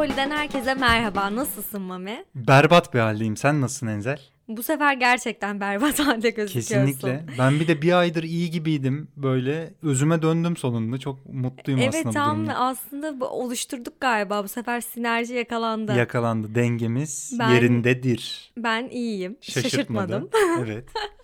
[0.00, 1.36] Poli'den herkese merhaba.
[1.36, 2.24] Nasılsın Mami?
[2.34, 3.36] Berbat bir haldeyim.
[3.36, 4.20] Sen nasılsın Enzel?
[4.48, 6.74] Bu sefer gerçekten berbat halde gözüküyorsun.
[6.86, 7.24] Kesinlikle.
[7.38, 9.08] Ben bir de bir aydır iyi gibiydim.
[9.16, 10.98] Böyle özüme döndüm sonunda.
[10.98, 12.54] Çok mutluyum Evet aslında bu tam durumda.
[12.54, 14.44] aslında oluşturduk galiba.
[14.44, 15.92] Bu sefer sinerji yakalandı.
[15.92, 16.54] Yakalandı.
[16.54, 18.52] Dengemiz Ben- yerindedir.
[18.56, 19.36] ben iyiyim.
[19.40, 19.70] Şaşırtmadı.
[19.70, 20.28] Şaşırtmadım.
[20.64, 20.88] evet.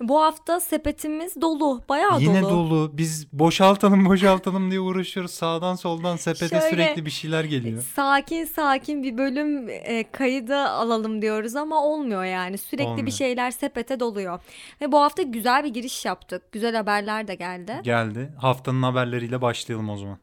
[0.00, 1.82] Bu hafta sepetimiz dolu.
[1.88, 2.50] Bayağı Yine dolu.
[2.50, 2.90] dolu.
[2.94, 5.30] Biz boşaltalım boşaltalım diye uğraşıyoruz.
[5.30, 7.82] Sağdan soldan sepete Şöyle- sürekli bir şeyler geliyor.
[7.96, 12.58] Sakin sakin bir bölüm e, kaydı alalım diyoruz ama olmuyor yani.
[12.58, 13.06] Sürekli Olmuyor.
[13.06, 14.40] bir şeyler sepete doluyor.
[14.80, 16.52] Ve bu hafta güzel bir giriş yaptık.
[16.52, 17.72] Güzel haberler de geldi.
[17.82, 18.32] Geldi.
[18.38, 20.18] Haftanın haberleriyle başlayalım o zaman.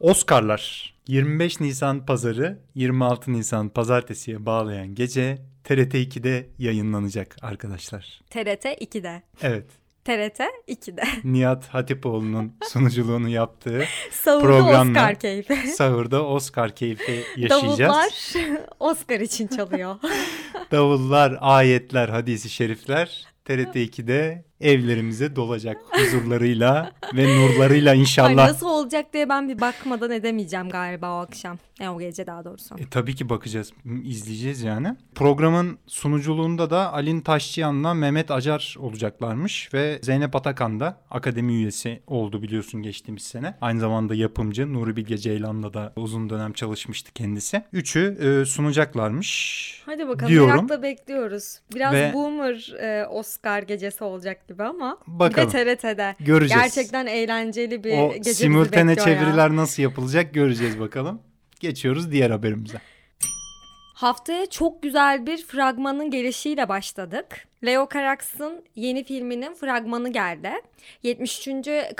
[0.00, 8.20] Oscar'lar 25 Nisan pazarı 26 Nisan pazartesiye bağlayan gece TRT 2'de yayınlanacak arkadaşlar.
[8.30, 9.22] TRT 2'de.
[9.42, 9.64] Evet.
[10.04, 11.02] TRT 2'de.
[11.24, 15.56] Nihat Hatipoğlu'nun sunuculuğunu yaptığı Sahurda Programla Oscar keyfi.
[15.56, 17.80] sahurda Oscar keyfi yaşayacağız.
[17.80, 18.10] Davullar
[18.80, 19.96] Oscar için çalıyor.
[20.70, 28.34] Davullar, ayetler, hadisi şerifler TRT 2'de evlerimize dolacak huzurlarıyla ve nurlarıyla Ay inşallah.
[28.48, 31.58] nasıl olacak diye ben bir bakmadan edemeyeceğim galiba o akşam.
[31.80, 32.74] E, o gece daha doğrusu.
[32.78, 33.72] E, tabii ki bakacağız,
[34.04, 34.96] izleyeceğiz yani.
[35.14, 42.42] Programın sunuculuğunda da Alin Taşçıyan'la Mehmet Acar olacaklarmış ve Zeynep Atakan da akademi üyesi oldu
[42.42, 43.54] biliyorsun geçtiğimiz sene.
[43.60, 47.62] Aynı zamanda yapımcı Nuri Bilge Ceylan'la da uzun dönem çalışmıştı kendisi.
[47.72, 49.82] Üçü e, sunacaklarmış.
[49.86, 50.54] Hadi bakalım Diyorum.
[50.54, 51.58] merakla bekliyoruz.
[51.74, 54.98] Biraz Ve- boomer e, Oscar gecesi olacak gibi ama.
[55.06, 55.52] Bakalım.
[55.52, 56.16] Bir de TRT'de.
[56.20, 56.62] Göreceğiz.
[56.62, 59.18] Gerçekten eğlenceli bir o gece simultane bekliyor ya.
[59.18, 61.22] çeviriler nasıl yapılacak göreceğiz bakalım.
[61.60, 62.78] Geçiyoruz diğer haberimize.
[63.94, 67.48] Haftaya çok güzel bir fragmanın gelişiyle başladık.
[67.66, 70.50] Leo Carax'ın yeni filminin fragmanı geldi.
[71.02, 71.44] 73.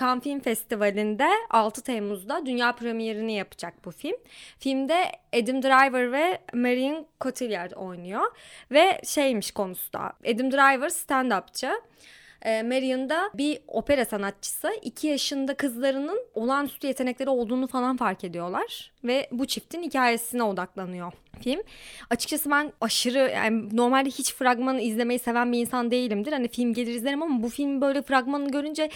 [0.00, 4.16] Cannes Film Festivali'nde 6 Temmuz'da dünya premierini yapacak bu film.
[4.58, 8.26] Filmde Adam Driver ve Marion Cotillard oynuyor.
[8.70, 11.80] Ve şeymiş konusu da Adam Driver stand-upçı.
[12.42, 14.70] E, Marion da bir opera sanatçısı.
[14.82, 18.92] 2 yaşında kızlarının olağanüstü yetenekleri olduğunu falan fark ediyorlar.
[19.04, 21.60] Ve bu çiftin hikayesine odaklanıyor film.
[22.10, 26.32] Açıkçası ben aşırı yani normalde hiç fragmanı izlemeyi seven bir insan değilimdir.
[26.32, 28.90] Hani film gelir izlerim ama bu film böyle fragmanını görünce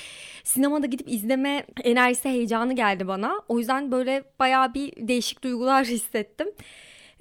[0.44, 3.42] sinemada gidip izleme enerjisi heyecanı geldi bana.
[3.48, 6.48] O yüzden böyle bayağı bir değişik duygular hissettim.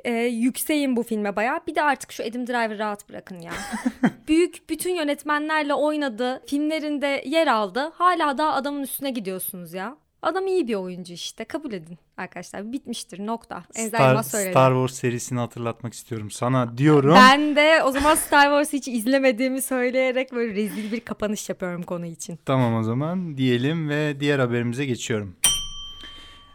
[0.03, 1.59] Ee, yükseğim bu filme bayağı.
[1.67, 3.51] Bir de artık şu Adam Driver'ı rahat bırakın ya.
[4.27, 6.41] Büyük bütün yönetmenlerle oynadı.
[6.47, 7.91] Filmlerinde yer aldı.
[7.95, 9.97] Hala daha adamın üstüne gidiyorsunuz ya.
[10.21, 11.45] Adam iyi bir oyuncu işte.
[11.45, 12.71] Kabul edin arkadaşlar.
[12.71, 13.63] Bitmiştir nokta.
[13.75, 14.49] Enzel Star.
[14.51, 17.15] Star Wars serisini hatırlatmak istiyorum sana diyorum.
[17.15, 22.05] Ben de o zaman Star Wars hiç izlemediğimi söyleyerek böyle rezil bir kapanış yapıyorum konu
[22.05, 22.39] için.
[22.45, 25.35] Tamam o zaman diyelim ve diğer haberimize geçiyorum.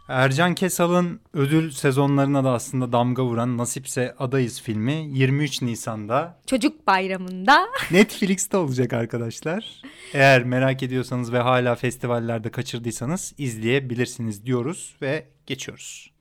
[0.07, 7.67] Ercan Kesal'ın ödül sezonlarına da aslında damga vuran Nasipse Adayız filmi 23 Nisan'da Çocuk bayramında
[7.91, 9.81] Netflix'te olacak arkadaşlar.
[10.13, 16.16] Eğer merak ediyorsanız ve hala festivallerde kaçırdıysanız izleyebilirsiniz diyoruz ve geçiyoruz.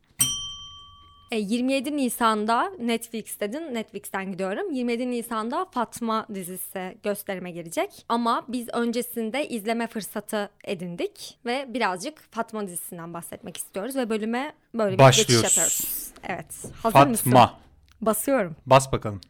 [1.30, 3.74] E, 27 Nisan'da Netflix dedin.
[3.74, 4.72] Netflix'ten gidiyorum.
[4.72, 8.04] 27 Nisan'da Fatma dizisi gösterime girecek.
[8.08, 14.98] Ama biz öncesinde izleme fırsatı edindik ve birazcık Fatma dizisinden bahsetmek istiyoruz ve bölüme böyle
[14.98, 15.44] bir geçiş Başlıyoruz.
[15.44, 16.10] yapıyoruz.
[16.24, 16.72] Evet.
[16.82, 17.30] Hazır mısın?
[17.30, 17.58] Fatma.
[18.00, 18.56] Basıyorum.
[18.66, 19.20] Bas bakalım.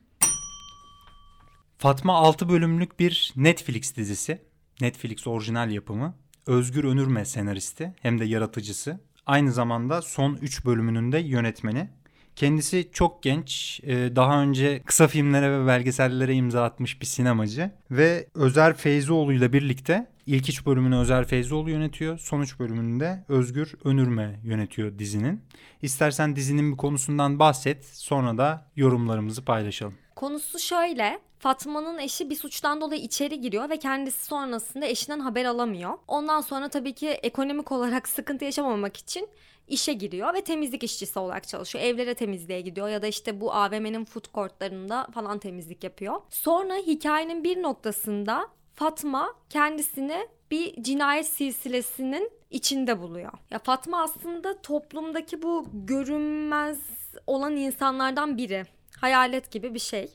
[1.79, 4.43] Fatma 6 bölümlük bir Netflix dizisi.
[4.81, 6.15] Netflix orijinal yapımı.
[6.47, 9.01] Özgür Önürme senaristi hem de yaratıcısı.
[9.27, 11.89] Aynı zamanda son 3 bölümünün de yönetmeni.
[12.37, 17.71] Kendisi çok genç, e, daha önce kısa filmlere ve belgesellere imza atmış bir sinemacı.
[17.91, 22.19] Ve Özer Feyzoğlu ile birlikte ilk 3 bölümünü Özer Feyzoğlu yönetiyor.
[22.19, 25.43] Son 3 bölümünü de Özgür Önürme yönetiyor dizinin.
[25.83, 29.95] İstersen dizinin bir konusundan bahset, sonra da yorumlarımızı paylaşalım.
[30.17, 31.21] Konusu şöyle.
[31.39, 35.99] Fatma'nın eşi bir suçtan dolayı içeri giriyor ve kendisi sonrasında eşinden haber alamıyor.
[36.09, 39.29] Ondan sonra tabii ki ekonomik olarak sıkıntı yaşamamak için
[39.69, 41.85] işe giriyor ve temizlik işçisi olarak çalışıyor.
[41.85, 46.21] Evlere temizliğe gidiyor ya da işte bu AVM'nin food courtlarında falan temizlik yapıyor.
[46.31, 53.33] Sonra hikayenin bir noktasında Fatma kendisini bir cinayet silsilesinin içinde buluyor.
[53.51, 56.79] Ya Fatma aslında toplumdaki bu görünmez
[57.27, 58.76] olan insanlardan biri.
[59.01, 60.11] Hayalet gibi bir şey.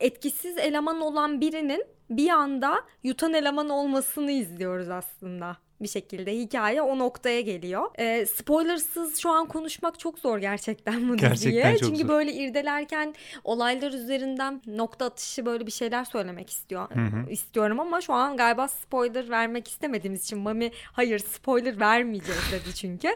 [0.00, 6.98] Etkisiz eleman olan birinin bir anda yutan eleman olmasını izliyoruz aslında bir şekilde hikaye o
[6.98, 7.90] noktaya geliyor.
[7.98, 11.76] E, spoilersız şu an konuşmak çok zor gerçekten bu Gerçekten diziye.
[11.78, 12.08] çok Çünkü zor.
[12.08, 13.14] böyle irdelerken
[13.44, 17.30] olaylar üzerinden nokta atışı böyle bir şeyler söylemek istiyor hı.
[17.30, 23.08] istiyorum ama şu an galiba spoiler vermek istemediğimiz için Mami hayır spoiler vermeyeceğiz dedi çünkü.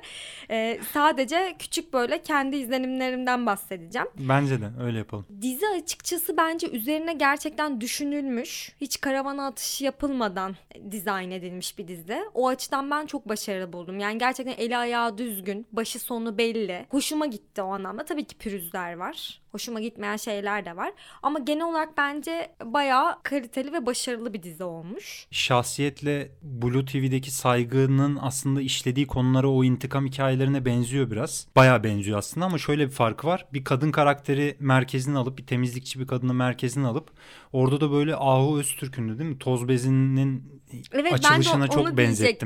[0.51, 4.09] E, sadece küçük böyle kendi izlenimlerimden bahsedeceğim.
[4.19, 5.27] Bence de öyle yapalım.
[5.43, 8.73] Dizi açıkçası bence üzerine gerçekten düşünülmüş.
[8.81, 10.57] Hiç karavana atışı yapılmadan
[10.91, 12.19] dizayn edilmiş bir dizi.
[12.35, 13.99] O açıdan ben çok başarılı buldum.
[13.99, 16.87] Yani gerçekten eli ayağı düzgün, başı sonu belli.
[16.91, 18.05] Hoşuma gitti o anlamda.
[18.05, 19.41] Tabii ki pürüzler var.
[19.53, 20.93] Hoşuma gitmeyen şeyler de var.
[21.23, 25.27] Ama genel olarak bence bayağı kaliteli ve başarılı bir dizi olmuş.
[25.31, 31.47] Şahsiyetle Blue TV'deki saygının aslında işlediği konulara o intikam hikayelerine benziyor biraz.
[31.57, 33.47] Bayağı benziyor aslında ama şöyle bir farkı var.
[33.53, 37.11] Bir kadın karakteri merkezine alıp bir temizlikçi bir kadını merkezine alıp
[37.53, 39.39] orada da böyle Ahu Öztürk'ündü değil mi?
[39.39, 40.57] Toz bezinin
[40.93, 41.97] Evet açılışına ben de çok onu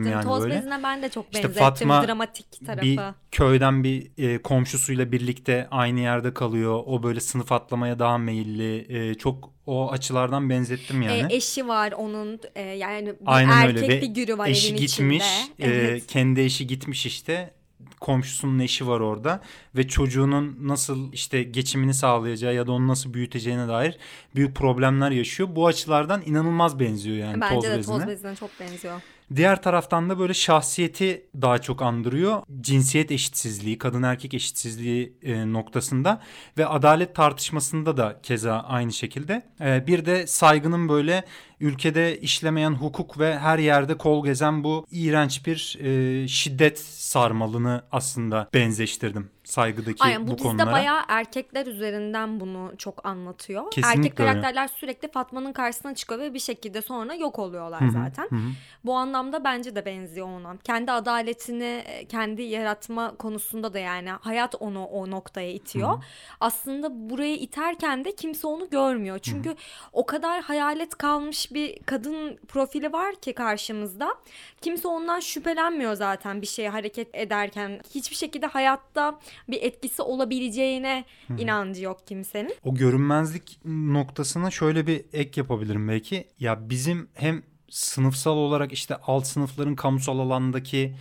[0.04, 0.54] benzettim yani Toz böyle.
[0.54, 1.64] bezine ben de çok İşte benzettim.
[1.88, 2.82] Fatma Dramatik tarafı.
[2.82, 3.00] bir
[3.30, 6.82] köyden bir e, komşusuyla birlikte aynı yerde kalıyor.
[6.86, 8.86] O böyle sınıf atlamaya daha meyilli.
[9.10, 11.32] E, çok o açılardan benzettim yani.
[11.32, 14.92] E, eşi var onun e, yani bir Aynen erkek öyle figürü var eşi evin gitmiş.
[14.92, 15.24] içinde.
[15.58, 16.06] e, Evet.
[16.06, 17.54] kendi eşi gitmiş işte.
[18.00, 19.40] Komşusunun eşi var orada
[19.76, 23.98] ve çocuğunun nasıl işte geçimini sağlayacağı ya da onu nasıl büyüteceğine dair
[24.34, 25.48] büyük problemler yaşıyor.
[25.56, 27.98] Bu açılardan inanılmaz benziyor yani Bence toz de bezine.
[27.98, 29.00] toz bezine çok benziyor.
[29.36, 32.42] Diğer taraftan da böyle şahsiyeti daha çok andırıyor.
[32.60, 36.20] Cinsiyet eşitsizliği, kadın erkek eşitsizliği e, noktasında
[36.58, 39.42] ve adalet tartışmasında da keza aynı şekilde.
[39.60, 41.24] E, bir de saygının böyle
[41.60, 48.48] ülkede işlemeyen hukuk ve her yerde kol gezen bu iğrenç bir e, şiddet sarmalını aslında
[48.54, 50.72] benzeştirdim saygıdaki Aynen bu, bu dizide konulara.
[50.72, 53.70] bayağı erkekler üzerinden bunu çok anlatıyor.
[53.70, 54.30] Kesinlikle Erkek öyle.
[54.30, 58.26] karakterler sürekli Fatma'nın karşısına çıkıyor ve bir şekilde sonra yok oluyorlar Hı hı, zaten.
[58.30, 58.50] hı hı.
[58.84, 60.56] Bu anlamda bence de benziyor ona.
[60.56, 66.04] Kendi adaletini e, kendi yaratma konusunda da yani hayat onu o noktaya itiyor.
[66.40, 69.18] Aslında buraya iterken de kimse onu görmüyor.
[69.18, 69.54] Çünkü
[69.92, 74.14] o kadar hayalet kalmış bir kadın profili var ki karşımızda.
[74.60, 77.80] Kimse ondan şüphelenmiyor zaten bir şeye hareket ederken.
[77.94, 81.04] Hiçbir şekilde hayatta bir etkisi olabileceğine
[81.38, 82.54] inancı yok kimsenin.
[82.64, 86.28] O görünmezlik noktasına şöyle bir ek yapabilirim belki.
[86.38, 90.94] Ya bizim hem sınıfsal olarak işte alt sınıfların kamusal alandaki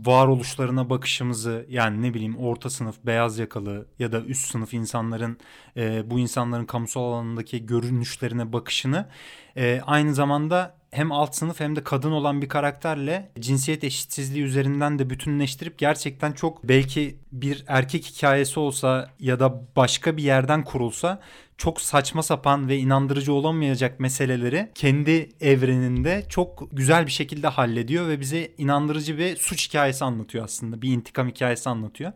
[0.00, 5.38] varoluşlarına bakışımızı yani ne bileyim orta sınıf beyaz yakalı ya da üst sınıf insanların
[5.76, 9.08] e, bu insanların kamusal alanındaki görünüşlerine bakışını
[9.56, 14.98] e, aynı zamanda hem alt sınıf hem de kadın olan bir karakterle cinsiyet eşitsizliği üzerinden
[14.98, 21.20] de bütünleştirip gerçekten çok belki bir erkek hikayesi olsa ya da başka bir yerden kurulsa
[21.58, 28.20] çok saçma sapan ve inandırıcı olamayacak meseleleri kendi evreninde çok güzel bir şekilde hallediyor ve
[28.20, 30.82] bize inandırıcı bir suç hikayesi anlatıyor aslında.
[30.82, 32.12] Bir intikam hikayesi anlatıyor.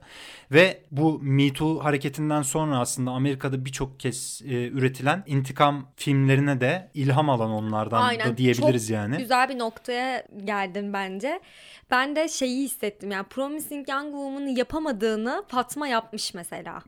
[0.52, 6.90] Ve bu Me Too hareketinden sonra aslında Amerika'da birçok kez e, üretilen intikam filmlerine de
[6.94, 9.16] ilham alan onlardan da diyebiliriz çok yani.
[9.18, 11.40] güzel bir noktaya geldin bence.
[11.90, 16.82] Ben de şeyi hissettim yani Promising Young Woman'ı yapamadığını Fatma yapmış mesela.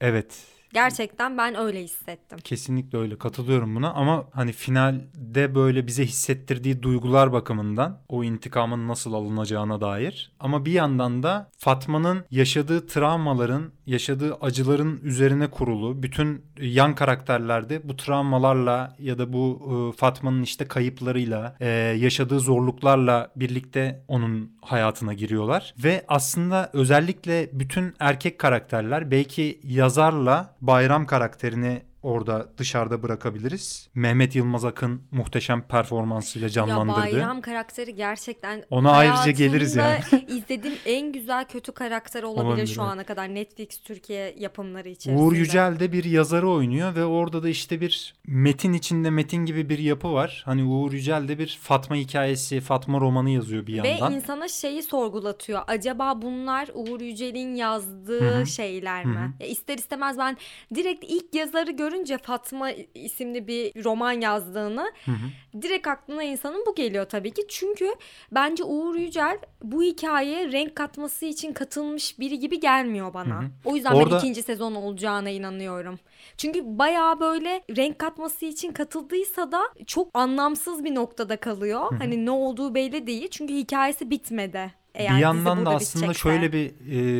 [0.00, 0.44] Evet.
[0.74, 2.38] Gerçekten ben öyle hissettim.
[2.44, 3.18] Kesinlikle öyle.
[3.18, 10.32] Katılıyorum buna ama hani finalde böyle bize hissettirdiği duygular bakımından o intikamın nasıl alınacağına dair.
[10.40, 17.96] Ama bir yandan da Fatma'nın yaşadığı travmaların, yaşadığı acıların üzerine kurulu bütün yan karakterlerde bu
[17.96, 19.60] travmalarla ya da bu
[19.94, 25.74] e, Fatma'nın işte kayıplarıyla, e, yaşadığı zorluklarla birlikte onun hayatına giriyorlar.
[25.84, 33.88] Ve aslında özellikle bütün erkek karakterler belki yazarla Bayram karakterini orada dışarıda bırakabiliriz.
[33.94, 36.98] Mehmet Yılmaz Akın muhteşem performansıyla canlandırdı.
[36.98, 42.66] Ya Bayram karakteri gerçekten Ona ayrıca geliriz hayatımda izlediğim en güzel kötü karakter olabilir, Olabilir,
[42.66, 45.22] şu ana kadar Netflix Türkiye yapımları içerisinde.
[45.24, 49.68] Uğur Yücel de bir yazarı oynuyor ve orada da işte bir metin içinde metin gibi
[49.68, 50.42] bir yapı var.
[50.46, 54.12] Hani Uğur Yücel de bir Fatma hikayesi, Fatma romanı yazıyor bir Ve yandan.
[54.12, 55.60] insana şeyi sorgulatıyor.
[55.66, 58.46] Acaba bunlar Uğur Yücel'in yazdığı Hı hı.
[58.46, 59.16] şeyler mi?
[59.18, 59.42] hı.
[59.42, 60.36] Ya ister istemez ben
[60.74, 65.62] direkt ilk yazarı görünce Fatma isimli bir roman yazdığını Hı hı.
[65.62, 67.42] direkt aklına insanın bu geliyor tabii ki.
[67.48, 67.94] Çünkü
[68.32, 73.42] bence Uğur Yücel bu hikayeye renk katması için katılmış biri gibi gelmiyor bana.
[73.42, 73.50] Hı hı.
[73.64, 75.98] O yüzden Orada- ben ikinci sezon olacağına inanıyorum.
[76.36, 81.92] Çünkü bayağı böyle renk katması için katıldıysa da çok anlamsız bir noktada kalıyor.
[81.98, 83.28] Hani ne olduğu belli değil.
[83.30, 84.74] Çünkü hikayesi bitmedi.
[84.94, 86.14] Eğer bir yandan da aslında bitecekse.
[86.14, 86.72] şöyle bir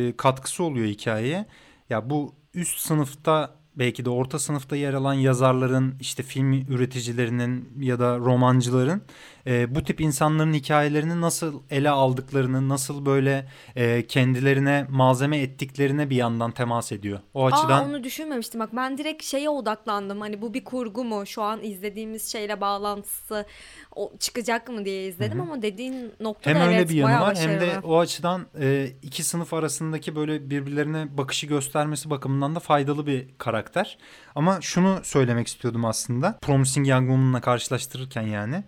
[0.09, 1.45] e, katkısı oluyor hikayeye.
[1.89, 7.99] Ya bu üst sınıfta belki de orta sınıfta yer alan yazarların, işte film üreticilerinin ya
[7.99, 9.01] da romancıların
[9.47, 16.15] e, bu tip insanların hikayelerini nasıl ele aldıklarını, nasıl böyle e, kendilerine malzeme ettiklerine bir
[16.15, 17.19] yandan temas ediyor.
[17.33, 21.25] O açıdan Aa, onu düşünmemiştim bak ben direkt şeye odaklandım hani bu bir kurgu mu
[21.25, 23.45] şu an izlediğimiz şeyle bağlantısı
[23.95, 27.59] o çıkacak mı diye izledim ama dediğin nokta hem öyle evet bir yanı var hem
[27.59, 33.27] de o açıdan e, iki sınıf arasındaki böyle birbirlerine bakışı göstermesi bakımından da faydalı bir
[33.37, 33.97] karakter.
[34.35, 36.39] Ama şunu söylemek istiyordum aslında.
[36.41, 38.63] Promising Young Woman'la karşılaştırırken yani.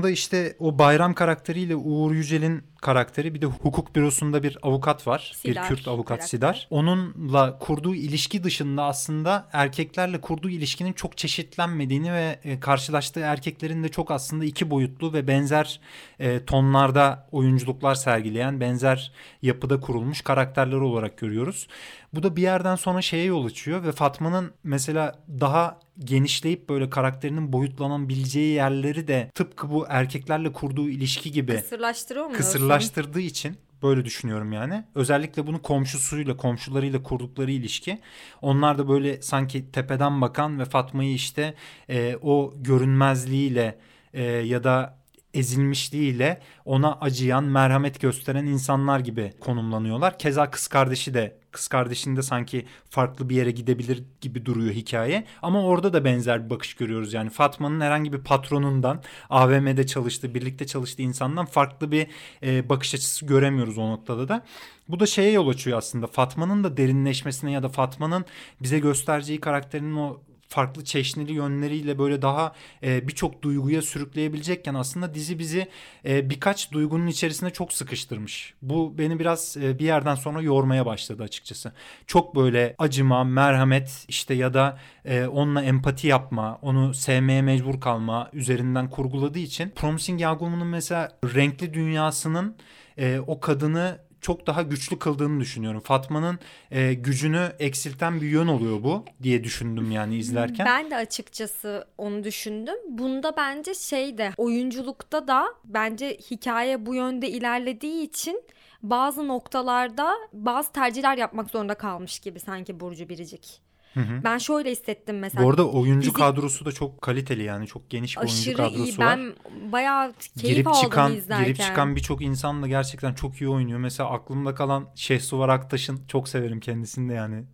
[0.00, 5.32] Fatma'da işte o Bayram karakteriyle Uğur Yücel'in karakteri bir de hukuk bürosunda bir avukat var.
[5.36, 6.28] Sidar bir Kürt avukat karakter.
[6.28, 6.66] Sidar.
[6.70, 13.88] Onunla kurduğu ilişki dışında aslında erkeklerle kurduğu ilişkinin çok çeşitlenmediğini ve e, karşılaştığı erkeklerin de
[13.88, 15.80] çok aslında iki boyutlu ve benzer
[16.18, 21.66] e, tonlarda oyunculuklar sergileyen, benzer yapıda kurulmuş karakterler olarak görüyoruz.
[22.14, 27.52] Bu da bir yerden sonra şeye yol açıyor ve Fatma'nın mesela daha genişleyip böyle karakterinin
[27.52, 32.32] boyutlanabileceği yerleri de tıpkı bu erkeklerle kurduğu ilişki gibi Kısırlaştırıyor mu?
[32.32, 34.84] kısırlaştırdığı için böyle düşünüyorum yani.
[34.94, 38.00] Özellikle bunu komşusuyla, komşularıyla kurdukları ilişki.
[38.42, 41.54] Onlar da böyle sanki tepeden bakan ve Fatma'yı işte
[41.88, 43.78] e, o görünmezliğiyle
[44.14, 45.00] e, ya da
[45.34, 50.18] ezilmişliğiyle ona acıyan, merhamet gösteren insanlar gibi konumlanıyorlar.
[50.18, 55.24] Keza kız kardeşi de kız kardeşinde sanki farklı bir yere gidebilir gibi duruyor hikaye.
[55.42, 57.12] Ama orada da benzer bir bakış görüyoruz.
[57.12, 62.06] Yani Fatma'nın herhangi bir patronundan, AVM'de çalıştığı, birlikte çalıştığı insandan farklı bir
[62.42, 64.44] e, bakış açısı göremiyoruz o noktada da.
[64.88, 66.06] Bu da şeye yol açıyor aslında.
[66.06, 68.24] Fatma'nın da derinleşmesine ya da Fatma'nın
[68.62, 72.52] bize göstereceği karakterinin o farklı çeşnili yönleriyle böyle daha
[72.82, 75.68] e, birçok duyguya sürükleyebilecekken aslında dizi bizi
[76.04, 78.54] e, birkaç duygunun içerisine çok sıkıştırmış.
[78.62, 81.72] Bu beni biraz e, bir yerden sonra yormaya başladı açıkçası.
[82.06, 88.30] Çok böyle acıma, merhamet işte ya da e, onunla empati yapma, onu sevmeye mecbur kalma
[88.32, 92.56] üzerinden kurguladığı için Promising Young Woman'ın mesela renkli dünyasının
[92.98, 95.80] e, o kadını çok daha güçlü kıldığını düşünüyorum.
[95.80, 96.38] Fatma'nın
[96.70, 100.66] e, gücünü eksilten bir yön oluyor bu diye düşündüm yani izlerken.
[100.66, 102.76] Ben de açıkçası onu düşündüm.
[102.88, 108.42] Bunda bence şey de oyunculukta da bence hikaye bu yönde ilerlediği için
[108.82, 113.69] bazı noktalarda bazı tercihler yapmak zorunda kalmış gibi sanki Burcu Biricik.
[113.96, 115.44] Ben şöyle hissettim mesela.
[115.44, 118.84] Bu arada oyuncu Fizik- kadrosu da çok kaliteli yani çok geniş bir oyuncu aşırı kadrosu
[118.84, 118.98] iyi.
[118.98, 119.18] var.
[119.18, 119.34] Ben
[119.72, 121.44] bayağı keyif girip aldım çıkan izlerken.
[121.44, 123.78] girip çıkan birçok insan da gerçekten çok iyi oynuyor.
[123.78, 127.44] Mesela aklımda kalan Şehsuvar Aktaş'ın çok severim kendisini de yani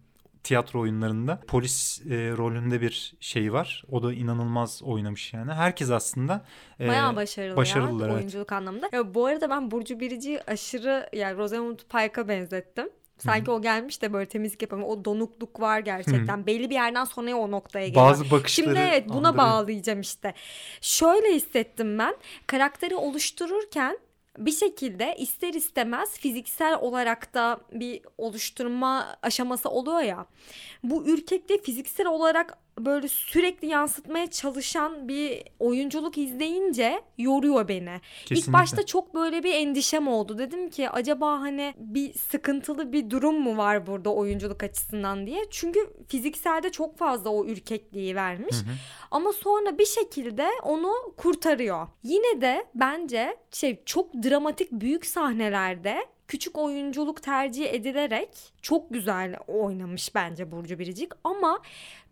[0.46, 3.84] tiyatro oyunlarında polis e, rolünde bir şey var.
[3.90, 5.52] O da inanılmaz oynamış yani.
[5.52, 6.44] Herkes aslında
[6.80, 8.16] e, Bayağı başarılı başarılılar, ya evet.
[8.16, 8.88] oyunculuk anlamında.
[8.92, 12.88] Ya bu arada ben Burcu Biricik'i aşırı yani Rosamund Pike'a benzettim.
[13.18, 14.88] Sanki o gelmiş de böyle temizlik yapamıyor.
[14.88, 16.46] O donukluk var gerçekten.
[16.46, 18.06] Belli bir yerden sonra o noktaya geliyor.
[18.06, 19.48] bazı bakışları Şimdi evet buna andırıyor.
[19.48, 20.34] bağlayacağım işte.
[20.80, 22.16] Şöyle hissettim ben.
[22.46, 23.98] Karakteri oluştururken
[24.38, 30.26] bir şekilde ister istemez fiziksel olarak da bir oluşturma aşaması oluyor ya.
[30.82, 38.00] Bu ürkekliği fiziksel olarak böyle sürekli yansıtmaya çalışan bir oyunculuk izleyince yoruyor beni.
[38.20, 38.52] İlk Kesinlikle.
[38.52, 40.38] başta çok böyle bir endişem oldu.
[40.38, 45.44] Dedim ki acaba hani bir sıkıntılı bir durum mu var burada oyunculuk açısından diye.
[45.50, 48.56] Çünkü fizikselde çok fazla o ürkekliği vermiş.
[49.10, 51.86] Ama sonra bir şekilde onu kurtarıyor.
[52.02, 60.14] Yine de bence şey çok dramatik büyük sahnelerde küçük oyunculuk tercih edilerek çok güzel oynamış
[60.14, 61.12] bence Burcu Biricik.
[61.24, 61.60] Ama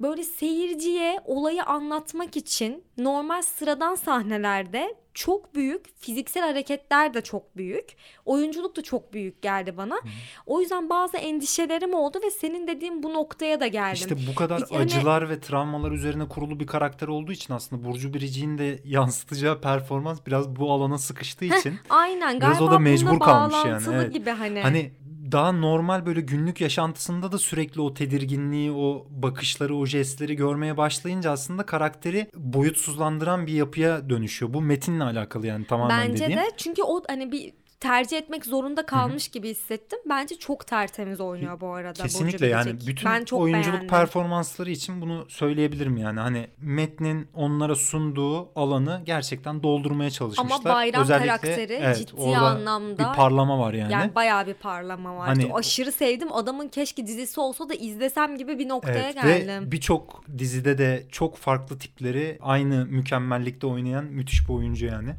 [0.01, 7.97] böyle seyirciye olayı anlatmak için normal sıradan sahnelerde çok büyük fiziksel hareketler de çok büyük
[8.25, 10.01] oyunculuk da çok büyük geldi bana
[10.47, 13.95] o yüzden bazı endişelerim oldu ve senin dediğin bu noktaya da geldim.
[13.95, 18.15] İşte bu kadar Yani- acılar ve travmalar üzerine kurulu bir karakter olduğu için aslında Burcu
[18.15, 23.21] Biricik'in de yansıtacağı performans biraz bu alana sıkıştığı için Aynen Biraz galiba o da mecbur
[23.21, 24.13] kalmış yani, evet.
[24.13, 24.61] gibi hani.
[24.61, 24.93] Hani
[25.35, 31.31] daha normal böyle günlük yaşantısında da sürekli o tedirginliği, o bakışları, o jestleri görmeye başlayınca
[31.31, 34.55] aslında karakteri boyutsuzlandıran bir yapıya dönüşüyor.
[34.55, 36.41] Bu metinle alakalı yani tamamen Bence dediğim.
[36.41, 37.53] de çünkü o hani bir
[37.85, 39.99] tercih etmek zorunda kalmış gibi hissettim.
[40.09, 43.89] Bence çok tertemiz oynuyor bu arada Kesinlikle yani bütün ben çok oyunculuk beğendim.
[43.89, 46.21] performansları için bunu söyleyebilirim yani.
[46.21, 50.57] Hani metnin onlara sunduğu alanı gerçekten doldurmaya çalışmışlar.
[50.57, 53.93] Ama Bayram Özellikle, karakteri evet, ciddi anlamda bir parlama var yani.
[53.93, 55.27] yani bayağı bir parlama var.
[55.27, 56.33] Hani- Aşırı sevdim.
[56.33, 59.67] Adamın keşke dizisi olsa da izlesem gibi bir noktaya Evet, geldim.
[59.67, 65.15] ve birçok dizide de çok farklı tipleri aynı mükemmellikte oynayan müthiş bir oyuncu yani.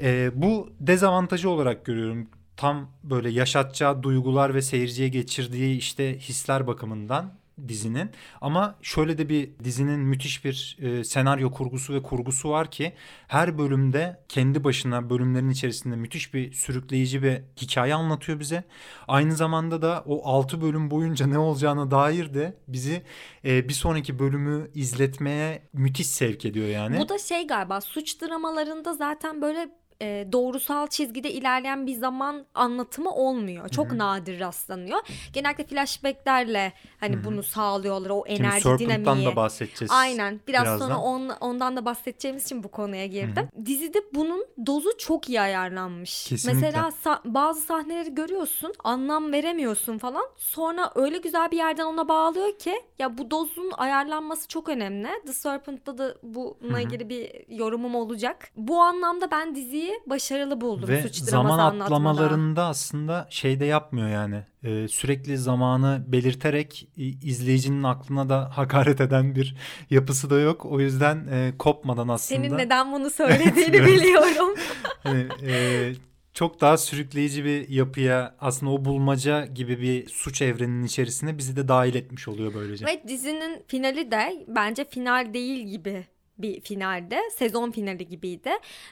[0.00, 2.30] Ee, bu dezavantajı olarak görüyorum.
[2.56, 7.32] Tam böyle yaşatacağı duygular ve seyirciye geçirdiği işte hisler bakımından
[7.68, 8.10] dizinin.
[8.40, 12.92] Ama şöyle de bir dizinin müthiş bir e, senaryo kurgusu ve kurgusu var ki
[13.28, 18.64] her bölümde kendi başına bölümlerin içerisinde müthiş bir sürükleyici bir hikaye anlatıyor bize.
[19.08, 23.02] Aynı zamanda da o 6 bölüm boyunca ne olacağına dair de bizi
[23.44, 26.98] e, bir sonraki bölümü izletmeye müthiş sevk ediyor yani.
[26.98, 29.68] Bu da şey galiba suç dramalarında zaten böyle
[30.02, 33.68] e, doğrusal çizgide ilerleyen bir zaman anlatımı olmuyor.
[33.68, 33.98] Çok Hı-hı.
[33.98, 35.00] nadir rastlanıyor.
[35.32, 37.24] Genellikle flashbacklerle hani Hı-hı.
[37.24, 39.26] bunu sağlıyorlar o enerji Şimdi dinamiği.
[39.26, 39.92] da bahsedeceğiz.
[39.92, 40.40] Aynen.
[40.48, 40.86] Biraz birazdan.
[40.86, 43.48] sonra on, ondan da bahsedeceğimiz için bu konuya girdim.
[43.54, 43.66] Hı-hı.
[43.66, 46.28] Dizide bunun dozu çok iyi ayarlanmış.
[46.28, 46.60] Kesinlikle.
[46.60, 50.24] Mesela sa- bazı sahneleri görüyorsun, anlam veremiyorsun falan.
[50.36, 55.08] Sonra öyle güzel bir yerden ona bağlıyor ki ya bu dozun ayarlanması çok önemli.
[55.26, 58.50] The Serpent'ta da bununla ilgili bir yorumum olacak.
[58.56, 64.08] Bu anlamda ben diziyi diziyi başarılı buldum Ve suç zaman atlamalarında aslında şey de yapmıyor
[64.08, 64.42] yani.
[64.64, 66.88] Ee, sürekli zamanı belirterek
[67.22, 69.56] izleyicinin aklına da hakaret eden bir
[69.90, 70.66] yapısı da yok.
[70.66, 72.42] O yüzden e, kopmadan aslında.
[72.42, 74.54] Senin neden bunu söylediğini biliyorum.
[75.02, 75.92] hani, e,
[76.34, 81.68] çok daha sürükleyici bir yapıya aslında o bulmaca gibi bir suç evreninin içerisine bizi de
[81.68, 82.86] dahil etmiş oluyor böylece.
[82.86, 86.06] Ve dizinin finali de bence final değil gibi
[86.38, 87.20] bir finalde.
[87.36, 88.50] Sezon finali gibiydi.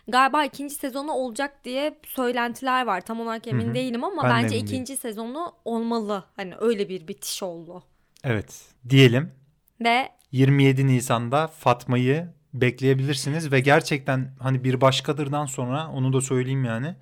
[0.08, 3.00] Galiba ikinci sezonu olacak diye söylentiler var.
[3.00, 3.74] Tam olarak emin Hı-hı.
[3.74, 5.00] değilim ama ben bence de ikinci değilim.
[5.00, 6.24] sezonu olmalı.
[6.36, 7.82] Hani öyle bir bitiş oldu.
[8.24, 8.62] Evet.
[8.88, 9.32] Diyelim.
[9.80, 16.96] Ve 27 Nisan'da Fatma'yı bekleyebilirsiniz ve gerçekten hani bir başkadırdan sonra onu da söyleyeyim yani.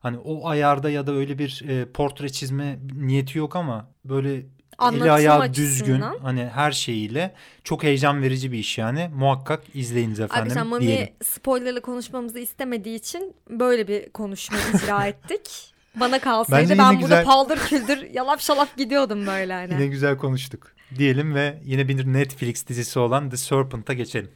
[0.00, 4.46] Hani o ayarda ya da öyle bir e, portre çizme niyeti yok ama böyle
[4.82, 5.70] Eli ayağı açısından.
[5.70, 9.10] düzgün hani her şeyiyle çok heyecan verici bir iş yani.
[9.14, 11.08] Muhakkak izleyiniz efendim Arkadaşlar Mami diyelim.
[11.24, 15.74] spoilerlı konuşmamızı istemediği için böyle bir konuşma icra ettik.
[15.94, 17.02] Bana kalsaydı ben güzel...
[17.02, 19.72] burada paldır küldür yalap şalap gidiyordum böyle hani.
[19.72, 24.30] Yine güzel konuştuk diyelim ve yine bir Netflix dizisi olan The Serpent'a geçelim.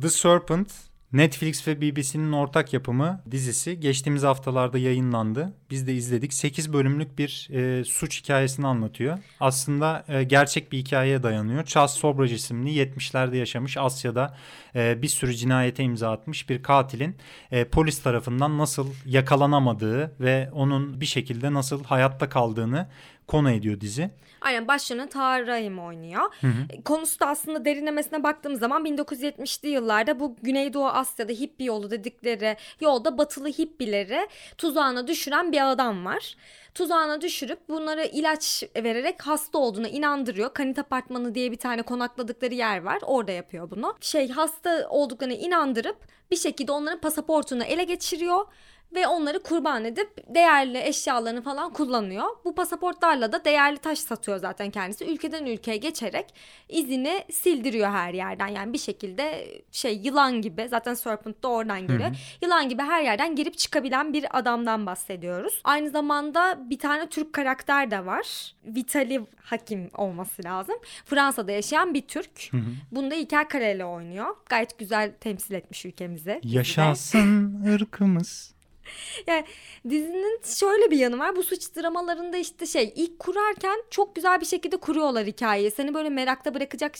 [0.00, 0.72] The Serpent
[1.12, 5.52] Netflix ve BBC'nin ortak yapımı dizisi geçtiğimiz haftalarda yayınlandı.
[5.70, 6.34] Biz de izledik.
[6.34, 9.18] 8 bölümlük bir e, suç hikayesini anlatıyor.
[9.40, 11.64] Aslında e, gerçek bir hikayeye dayanıyor.
[11.64, 14.36] Charles Sobrage isimli 70'lerde yaşamış Asya'da
[14.74, 17.16] e, bir sürü cinayete imza atmış bir katilin
[17.50, 22.88] e, polis tarafından nasıl yakalanamadığı ve onun bir şekilde nasıl hayatta kaldığını
[23.30, 24.10] konu ediyor dizi.
[24.40, 24.66] Aynen
[25.08, 26.22] Tahar Rahim oynuyor.
[26.40, 26.82] Hı hı.
[26.84, 33.18] Konusu da aslında derinlemesine baktığımız zaman 1970'li yıllarda bu Güneydoğu Asya'da hippi yolu dedikleri yolda
[33.18, 36.36] batılı hippileri tuzağına düşüren bir adam var
[36.74, 40.54] tuzağına düşürüp bunlara ilaç vererek hasta olduğuna inandırıyor.
[40.54, 42.98] Kanit Apartmanı diye bir tane konakladıkları yer var.
[43.02, 43.96] Orada yapıyor bunu.
[44.00, 45.96] Şey hasta olduklarını inandırıp
[46.30, 48.46] bir şekilde onların pasaportunu ele geçiriyor
[48.94, 52.24] ve onları kurban edip değerli eşyalarını falan kullanıyor.
[52.44, 55.04] Bu pasaportlarla da değerli taş satıyor zaten kendisi.
[55.04, 56.34] Ülkeden ülkeye geçerek
[56.68, 58.48] izini sildiriyor her yerden.
[58.48, 62.08] Yani bir şekilde şey yılan gibi zaten Serpent de oradan geliyor.
[62.08, 62.16] Hı hı.
[62.42, 65.60] Yılan gibi her yerden girip çıkabilen bir adamdan bahsediyoruz.
[65.64, 68.54] Aynı zamanda bir tane Türk karakter de var.
[68.64, 70.76] Vitali Hakim olması lazım.
[71.04, 72.30] Fransa'da yaşayan bir Türk.
[72.50, 72.70] Hı hı.
[72.92, 74.36] Bunda İlker Kareli oynuyor.
[74.48, 76.40] Gayet güzel temsil etmiş ülkemizi.
[76.44, 78.59] Yaşasın ırkımız.
[79.26, 79.44] yani
[79.90, 81.36] dizinin şöyle bir yanı var.
[81.36, 85.70] Bu suç dramalarında işte şey ilk kurarken çok güzel bir şekilde kuruyorlar hikayeyi.
[85.70, 86.94] Seni böyle merakta bırakacak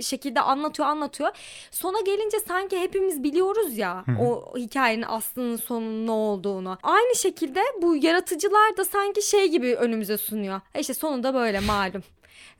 [0.00, 1.30] şekilde anlatıyor anlatıyor.
[1.70, 4.22] Sona gelince sanki hepimiz biliyoruz ya Hı-hı.
[4.22, 6.78] o hikayenin aslının sonunun ne olduğunu.
[6.82, 10.60] Aynı şekilde bu yaratıcılar da sanki şey gibi önümüze sunuyor.
[10.74, 12.02] E işte sonunda böyle malum.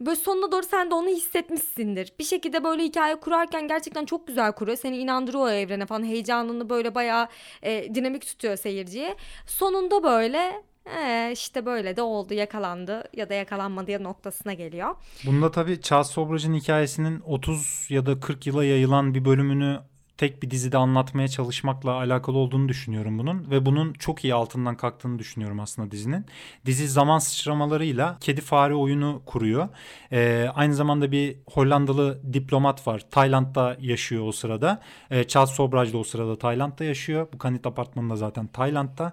[0.07, 2.12] Böyle sonuna doğru sen de onu hissetmişsindir.
[2.19, 4.77] Bir şekilde böyle hikaye kurarken gerçekten çok güzel kuruyor.
[4.77, 6.05] Seni inandırıyor o evrene falan.
[6.05, 7.29] Heyecanını böyle bayağı
[7.62, 9.17] e, dinamik tutuyor seyirciye.
[9.47, 14.95] Sonunda böyle ee, işte böyle de oldu yakalandı ya da yakalanmadı ya noktasına geliyor.
[15.27, 19.81] Bunda tabii Charles Sobrage'ın hikayesinin 30 ya da 40 yıla yayılan bir bölümünü
[20.18, 25.18] tek bir dizide anlatmaya çalışmakla alakalı olduğunu düşünüyorum bunun ve bunun çok iyi altından kalktığını
[25.18, 26.27] düşünüyorum aslında dizinin.
[26.66, 29.68] Dizi zaman sıçramalarıyla kedi fare oyunu kuruyor.
[30.12, 33.03] Ee, aynı zamanda bir Hollandalı diplomat var.
[33.11, 34.81] Tayland'da yaşıyor o sırada.
[35.11, 37.29] Ee, Charles Sobraj da o sırada Tayland'da yaşıyor.
[37.33, 39.12] Bu kanit apartmanında zaten Tayland'da,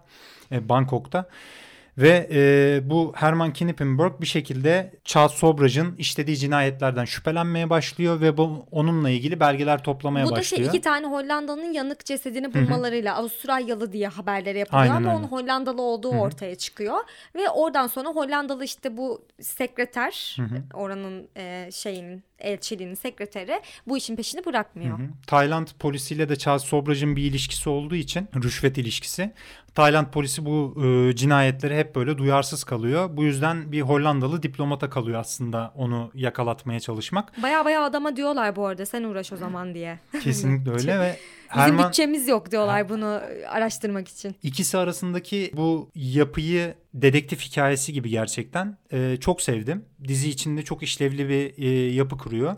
[0.51, 1.29] e, Bangkok'ta.
[1.99, 8.65] Ve e, bu Herman Knippenberg bir şekilde Charles Sobrage'ın işlediği cinayetlerden şüphelenmeye başlıyor ve bu
[8.71, 10.37] onunla ilgili belgeler toplamaya başlıyor.
[10.37, 15.09] Bu da şey iki tane Hollandalı'nın yanık cesedini bulmalarıyla Avustralyalı diye haberleri yapılıyor Aynen ama
[15.09, 15.19] öyle.
[15.19, 16.19] onun Hollandalı olduğu Hı-hı.
[16.19, 16.97] ortaya çıkıyor.
[17.35, 20.63] Ve oradan sonra Hollandalı işte bu sekreter Hı-hı.
[20.73, 24.99] oranın e, şeyin elçiliğinin sekreteri bu işin peşini bırakmıyor.
[24.99, 25.07] Hı hı.
[25.27, 29.33] Tayland polisiyle de Charles Sobraj'ın bir ilişkisi olduğu için rüşvet ilişkisi.
[29.75, 33.09] Tayland polisi bu e, cinayetleri hep böyle duyarsız kalıyor.
[33.17, 37.43] Bu yüzden bir Hollandalı diplomata kalıyor aslında onu yakalatmaya çalışmak.
[37.43, 39.99] Baya baya adama diyorlar bu arada sen uğraş o zaman diye.
[40.23, 41.15] Kesinlikle öyle ve
[41.49, 44.35] Bizim Herman, bütçemiz yok diyorlar bunu araştırmak için.
[44.43, 49.85] İkisi arasındaki bu yapıyı dedektif hikayesi gibi gerçekten e, çok sevdim.
[50.07, 52.55] Dizi içinde çok işlevli bir e, yapı kuruyor.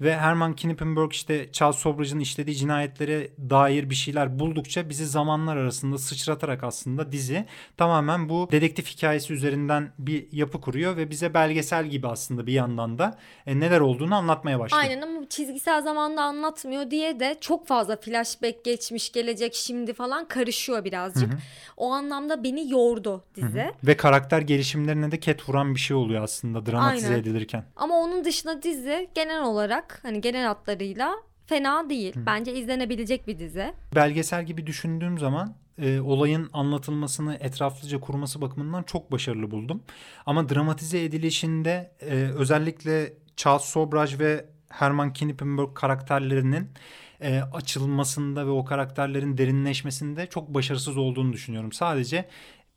[0.00, 5.98] Ve Herman Knippenberg işte Charles Sobrage'ın işlediği cinayetlere dair bir şeyler buldukça bizi zamanlar arasında
[5.98, 12.08] sıçratarak aslında dizi tamamen bu dedektif hikayesi üzerinden bir yapı kuruyor ve bize belgesel gibi
[12.08, 14.82] aslında bir yandan da e, neler olduğunu anlatmaya başlıyor.
[14.82, 20.84] Aynen ama çizgisel zamanda anlatmıyor diye de çok fazla flashback geçmiş gelecek şimdi falan karışıyor
[20.84, 21.32] birazcık.
[21.32, 21.38] Hı hı.
[21.76, 23.46] O anlamda beni yordu dizi.
[23.46, 23.72] Hı hı.
[23.84, 27.18] Ve karakter gelişimlerine de ket vuran bir şey oluyor aslında dramatize Aynen.
[27.18, 27.64] edilirken.
[27.76, 31.14] Ama onun dışında dizi genel olarak hani genel hatlarıyla
[31.46, 32.16] fena değil.
[32.16, 32.26] Hı.
[32.26, 33.74] Bence izlenebilecek bir dizi.
[33.94, 39.82] Belgesel gibi düşündüğüm zaman e, olayın anlatılmasını etraflıca kurması bakımından çok başarılı buldum.
[40.26, 46.70] Ama dramatize edilişinde e, özellikle Charles Sobraj ve Herman Knippenberg karakterlerinin
[47.20, 51.72] e, açılmasında ve o karakterlerin derinleşmesinde çok başarısız olduğunu düşünüyorum.
[51.72, 52.28] Sadece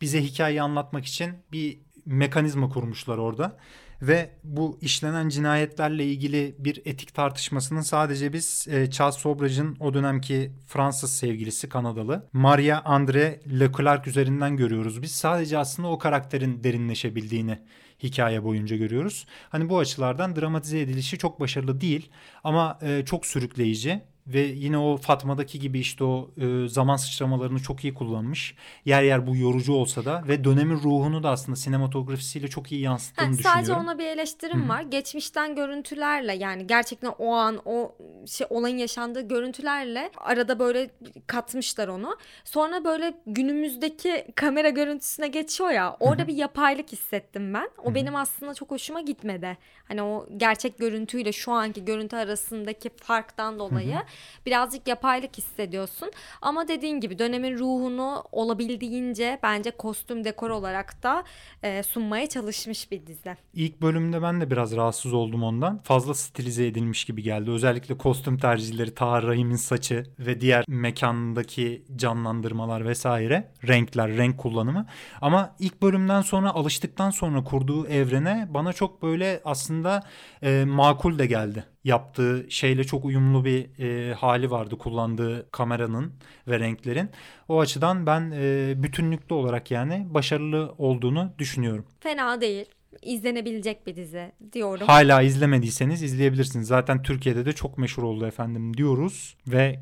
[0.01, 3.57] bize hikayeyi anlatmak için bir mekanizma kurmuşlar orada
[4.01, 10.51] ve bu işlenen cinayetlerle ilgili bir etik tartışmasının sadece biz e, Charles Sobrage'ın o dönemki
[10.67, 15.01] Fransız sevgilisi Kanadalı Maria Andre Leclerc üzerinden görüyoruz.
[15.01, 17.59] Biz sadece aslında o karakterin derinleşebildiğini
[18.03, 19.25] hikaye boyunca görüyoruz.
[19.49, 22.09] Hani bu açılardan dramatize edilişi çok başarılı değil
[22.43, 27.83] ama e, çok sürükleyici ve yine o Fatma'daki gibi işte o e, zaman sıçramalarını çok
[27.83, 28.55] iyi kullanmış.
[28.85, 33.25] Yer yer bu yorucu olsa da ve dönemin ruhunu da aslında sinematografisiyle çok iyi yansıttığını
[33.25, 33.65] ha, düşünüyorum.
[33.65, 34.69] Sadece ona bir eleştirim Hı-hı.
[34.69, 34.81] var.
[34.81, 37.95] Geçmişten görüntülerle yani gerçekten o an o
[38.27, 40.89] şey olayın yaşandığı görüntülerle arada böyle
[41.27, 42.17] katmışlar onu.
[42.45, 45.97] Sonra böyle günümüzdeki kamera görüntüsüne geçiyor ya.
[45.99, 46.27] Orada Hı-hı.
[46.27, 47.69] bir yapaylık hissettim ben.
[47.77, 47.95] O Hı-hı.
[47.95, 49.57] benim aslında çok hoşuma gitmedi.
[49.87, 54.03] Hani o gerçek görüntüyle şu anki görüntü arasındaki farktan dolayı Hı-hı.
[54.45, 56.11] Birazcık yapaylık hissediyorsun.
[56.41, 61.23] Ama dediğin gibi dönemin ruhunu olabildiğince bence kostüm dekor olarak da
[61.63, 63.37] e, sunmaya çalışmış bir dizi.
[63.53, 65.81] İlk bölümde ben de biraz rahatsız oldum ondan.
[65.83, 67.51] Fazla stilize edilmiş gibi geldi.
[67.51, 73.51] Özellikle kostüm tercihleri, Tahar Rahim'in saçı ve diğer mekandaki canlandırmalar vesaire.
[73.67, 74.85] Renkler, renk kullanımı.
[75.21, 80.03] Ama ilk bölümden sonra alıştıktan sonra kurduğu evrene bana çok böyle aslında
[80.43, 81.65] e, makul de geldi.
[81.87, 86.13] Yaptığı şeyle çok uyumlu bir e, hali vardı kullandığı kameranın
[86.47, 87.09] ve renklerin.
[87.47, 91.85] O açıdan ben e, bütünlüklü olarak yani başarılı olduğunu düşünüyorum.
[91.99, 92.65] Fena değil
[93.01, 94.87] izlenebilecek bir dizi diyorum.
[94.87, 96.67] Hala izlemediyseniz izleyebilirsiniz.
[96.67, 99.79] Zaten Türkiye'de de çok meşhur oldu efendim diyoruz ve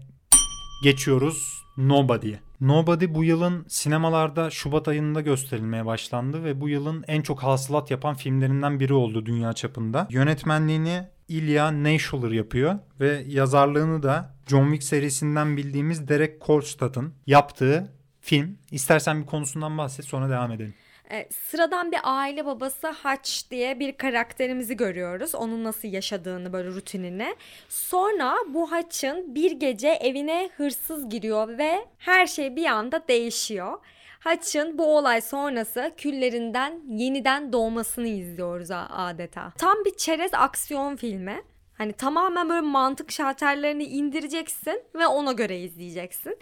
[0.84, 2.40] geçiyoruz Nobody'ye.
[2.62, 8.16] Nobody bu yılın sinemalarda Şubat ayında gösterilmeye başlandı ve bu yılın en çok hasılat yapan
[8.16, 10.08] filmlerinden biri oldu dünya çapında.
[10.10, 18.58] Yönetmenliğini Ilya Neyshuller yapıyor ve yazarlığını da John Wick serisinden bildiğimiz Derek Kolstad'ın yaptığı film.
[18.72, 20.74] İstersen bir konusundan bahset sonra devam edelim.
[21.12, 25.36] E, sıradan bir aile babası Haç diye bir karakterimizi görüyoruz.
[25.36, 27.36] Onun nasıl yaşadığını böyle rutinini.
[27.70, 33.78] Sonra bu Haç'ın bir gece evine hırsız giriyor ve her şey bir anda değişiyor.
[34.26, 39.52] Haç'ın bu olay sonrası küllerinden yeniden doğmasını izliyoruz adeta.
[39.58, 41.42] Tam bir çerez aksiyon filmi.
[41.74, 46.38] Hani tamamen böyle mantık şalterlerini indireceksin ve ona göre izleyeceksin.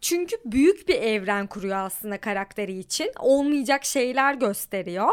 [0.00, 3.10] Çünkü büyük bir evren kuruyor aslında karakteri için.
[3.18, 5.12] Olmayacak şeyler gösteriyor.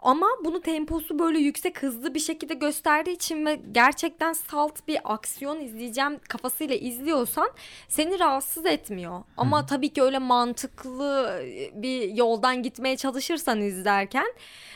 [0.00, 5.60] Ama bunu temposu böyle yüksek hızlı bir şekilde gösterdiği için ve gerçekten salt bir aksiyon
[5.60, 7.50] izleyeceğim kafasıyla izliyorsan
[7.88, 9.22] seni rahatsız etmiyor.
[9.36, 11.40] Ama tabii ki öyle mantıklı
[11.74, 14.26] bir yoldan gitmeye çalışırsan izlerken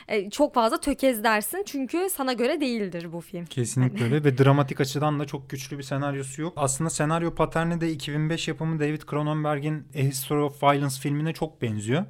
[0.08, 3.44] e, çok fazla tökezlersin çünkü sana göre değildir bu film.
[3.44, 6.52] Kesinlikle hani öyle ve dramatik açıdan da çok güçlü bir senaryosu yok.
[6.56, 12.04] Aslında senaryo paterni de 2005 yapımı David Cronenberg'in A History of Violence filmine çok benziyor.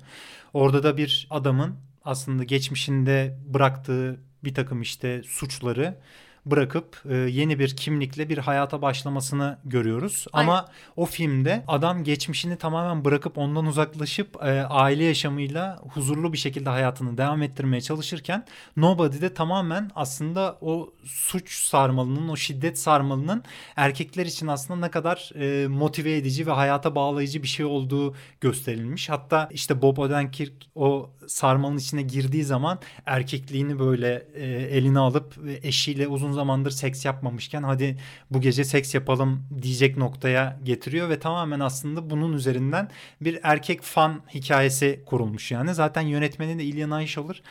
[0.55, 5.99] Orada da bir adamın aslında geçmişinde bıraktığı bir takım işte suçları
[6.47, 10.27] bırakıp e, yeni bir kimlikle bir hayata başlamasını görüyoruz.
[10.33, 10.49] Aynen.
[10.49, 16.71] Ama o filmde adam geçmişini tamamen bırakıp ondan uzaklaşıp e, aile yaşamıyla huzurlu bir şekilde
[16.71, 18.45] hayatını devam ettirmeye çalışırken
[18.77, 23.43] Nobody'de tamamen aslında o suç sarmalının, o şiddet sarmalının
[23.77, 29.09] erkekler için aslında ne kadar e, motive edici ve hayata bağlayıcı bir şey olduğu gösterilmiş.
[29.09, 36.09] Hatta işte Bob Odenkirk o sarmalın içine girdiği zaman erkekliğini böyle e, eline alıp eşiyle
[36.09, 37.97] uzun uzun zamandır seks yapmamışken hadi
[38.31, 42.89] bu gece seks yapalım diyecek noktaya getiriyor ve tamamen aslında bunun üzerinden
[43.21, 45.75] bir erkek fan hikayesi kurulmuş yani.
[45.75, 47.43] Zaten yönetmeni de Ilya Naisholler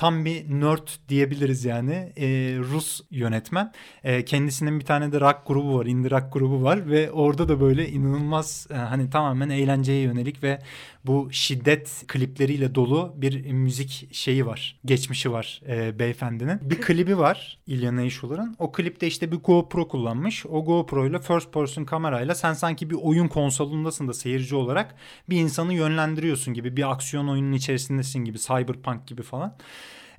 [0.00, 2.12] tam bir nerd diyebiliriz yani.
[2.16, 2.26] E,
[2.58, 3.72] Rus yönetmen.
[4.04, 5.86] E, kendisinin bir tane de rock grubu var.
[5.86, 10.58] Indie rock grubu var ve orada da böyle inanılmaz e, hani tamamen eğlenceye yönelik ve
[11.06, 14.80] bu şiddet klipleriyle dolu bir müzik şeyi var.
[14.84, 16.70] Geçmişi var e, beyefendinin.
[16.70, 18.56] Bir klibi var Ilya Naisholer'ın.
[18.58, 20.46] O klipte işte bir GoPro kullanmış.
[20.46, 24.94] O GoPro ile first person kamerayla sen sanki bir oyun konsolundasın da seyirci olarak
[25.28, 26.76] bir insanı yönlendiriyorsun gibi.
[26.76, 28.38] Bir aksiyon oyunun içerisindesin gibi.
[28.38, 29.56] Cyberpunk gibi falan.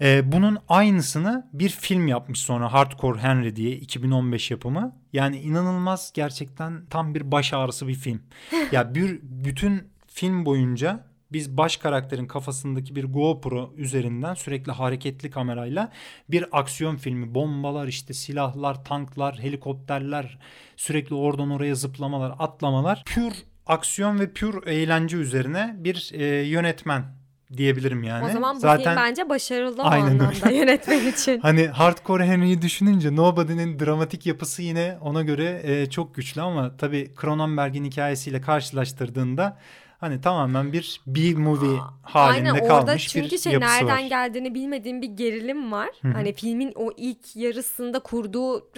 [0.01, 4.95] Ee, bunun aynısını bir film yapmış sonra Hardcore Henry diye 2015 yapımı.
[5.13, 8.21] Yani inanılmaz gerçekten tam bir baş ağrısı bir film.
[8.71, 15.91] ya bir bütün film boyunca biz baş karakterin kafasındaki bir GoPro üzerinden sürekli hareketli kamerayla
[16.29, 20.39] bir aksiyon filmi, bombalar işte silahlar, tanklar, helikopterler,
[20.75, 23.33] sürekli oradan oraya zıplamalar, atlamalar, pür
[23.65, 27.20] aksiyon ve pür eğlence üzerine bir e, yönetmen
[27.57, 28.25] diyebilirim yani.
[28.25, 30.23] O zaman bu Zaten film bence başarılı o Aynen öyle.
[30.23, 31.39] anlamda yönetmen için.
[31.39, 37.11] Hani Hardcore Henry'yi düşününce Nobody'nin dramatik yapısı yine ona göre e, çok güçlü ama tabii
[37.21, 39.57] Cronenberg'in hikayesiyle karşılaştırdığında
[39.99, 43.99] hani tamamen bir B-movie halinde Aynen kalmış orada çünkü bir şey nereden var.
[43.99, 45.89] geldiğini bilmediğim bir gerilim var.
[46.01, 46.11] Hı hı.
[46.13, 48.69] Hani filmin o ilk yarısında kurduğu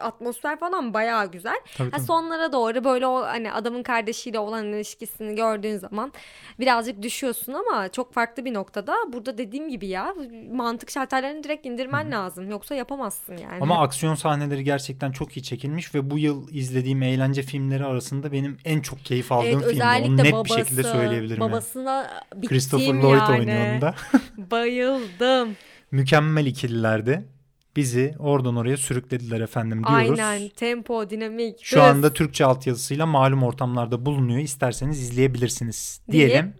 [0.00, 1.60] atmosfer falan bayağı güzel.
[1.76, 2.06] Tabii, Ha, tabii.
[2.06, 6.12] sonlara doğru böyle o hani adamın kardeşiyle olan ilişkisini gördüğün zaman
[6.60, 8.94] birazcık düşüyorsun ama çok farklı bir noktada.
[9.12, 10.14] Burada dediğim gibi ya
[10.52, 12.50] mantık şartlarını direkt indirmen lazım.
[12.50, 13.58] Yoksa yapamazsın yani.
[13.60, 18.58] Ama aksiyon sahneleri gerçekten çok iyi çekilmiş ve bu yıl izlediğim eğlence filmleri arasında benim
[18.64, 19.84] en çok keyif aldığım evet, filmdi.
[20.06, 21.40] Onu net babası, bir şekilde söyleyebilirim.
[21.42, 21.50] yani.
[21.50, 23.38] Babasına bittim Christopher Lloyd yani.
[23.38, 23.94] oynuyor onda.
[24.50, 25.56] Bayıldım.
[25.90, 27.35] Mükemmel ikililerdi.
[27.76, 30.20] Bizi oradan oraya sürüklediler efendim diyoruz.
[30.20, 31.64] Aynen tempo, dinamik.
[31.64, 34.40] Şu hız anda Türkçe altyazısıyla malum ortamlarda bulunuyor.
[34.40, 36.54] İsterseniz izleyebilirsiniz deyip diyelim.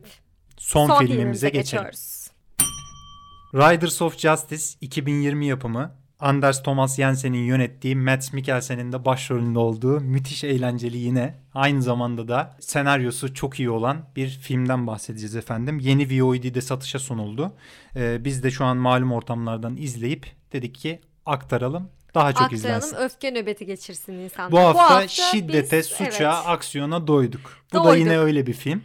[0.56, 1.84] Son, son filmimize geçelim.
[1.84, 2.30] geçiyoruz.
[3.54, 5.92] Riders of Justice 2020 yapımı.
[6.20, 12.56] Anders Thomas Jensen'in yönettiği Mads Mikkelsen'in de başrolünde olduğu müthiş eğlenceli yine aynı zamanda da
[12.60, 15.78] senaryosu çok iyi olan bir filmden bahsedeceğiz efendim.
[15.78, 17.52] Yeni VOD'de satışa sunuldu.
[17.96, 21.90] Ee, biz de şu an malum ortamlardan izleyip dedik ki aktaralım.
[22.14, 22.88] Daha çok izlensin.
[22.88, 24.52] Aktaralım öfke nöbeti geçirsin insanlar.
[24.52, 26.46] Bu hafta, biz- şiddete, suça, evet.
[26.46, 27.58] aksiyona doyduk.
[27.72, 27.98] Bu da Doyduk.
[27.98, 28.82] yine öyle bir film.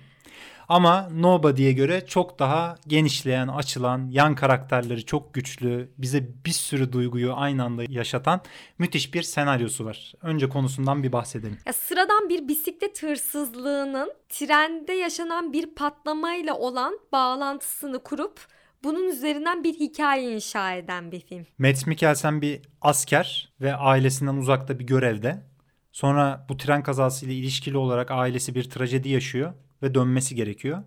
[0.69, 7.33] Ama Nobody'ye göre çok daha genişleyen, açılan, yan karakterleri çok güçlü, bize bir sürü duyguyu
[7.35, 8.41] aynı anda yaşatan
[8.77, 10.13] müthiş bir senaryosu var.
[10.21, 11.57] Önce konusundan bir bahsedelim.
[11.65, 18.39] Ya sıradan bir bisiklet hırsızlığının trende yaşanan bir patlamayla olan bağlantısını kurup
[18.83, 21.45] bunun üzerinden bir hikaye inşa eden bir film.
[21.57, 25.43] Mads Mikkelsen bir asker ve ailesinden uzakta bir görevde.
[25.91, 30.83] Sonra bu tren kazasıyla ilişkili olarak ailesi bir trajedi yaşıyor ve dönmesi gerekiyor.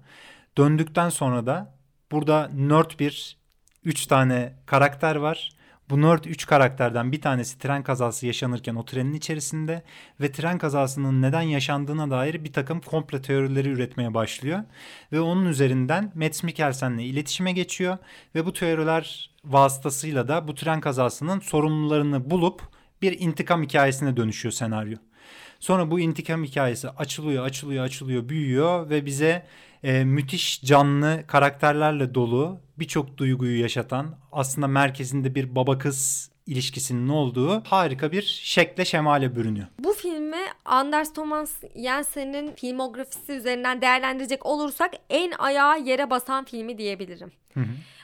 [0.58, 1.76] Döndükten sonra da
[2.12, 3.38] burada nerd bir
[3.84, 5.50] 3 tane karakter var.
[5.90, 9.82] Bu nerd 3 karakterden bir tanesi tren kazası yaşanırken o trenin içerisinde
[10.20, 14.62] ve tren kazasının neden yaşandığına dair bir takım komple teorileri üretmeye başlıyor.
[15.12, 17.98] Ve onun üzerinden Mads Mikkelsen'le iletişime geçiyor
[18.34, 22.62] ve bu teoriler vasıtasıyla da bu tren kazasının sorumlularını bulup
[23.02, 24.96] bir intikam hikayesine dönüşüyor senaryo.
[25.60, 29.46] Sonra bu intikam hikayesi açılıyor, açılıyor, açılıyor, büyüyor ve bize
[29.84, 37.60] e, müthiş canlı karakterlerle dolu birçok duyguyu yaşatan aslında merkezinde bir baba kız ilişkisinin olduğu
[37.60, 39.66] harika bir şekle şemale bürünüyor.
[39.78, 47.32] Bu filmi Anders Thomas Jensen'in filmografisi üzerinden değerlendirecek olursak en ayağa yere basan filmi diyebilirim.